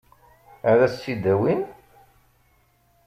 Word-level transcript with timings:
Ad 0.71 0.79
s-tt-id-awin? 0.91 1.61